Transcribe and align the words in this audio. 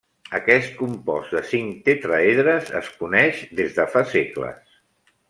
Aquest 0.35 0.71
compost 0.77 1.35
de 1.35 1.43
cinc 1.49 1.83
tetràedres 1.89 2.71
es 2.79 2.89
coneix 3.03 3.45
des 3.61 3.77
de 3.81 3.87
fa 3.93 4.05
segles. 4.15 4.81